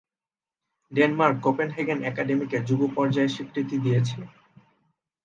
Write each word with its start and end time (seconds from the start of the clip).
Denmark 0.91 1.37
Copenhagen 1.45 1.99
একাডেমীকে 2.03 2.57
যুব 2.67 2.81
পর্যায়ে 2.95 3.33
স্বীকৃতি 3.35 3.75
দিয়েছে। 3.85 4.19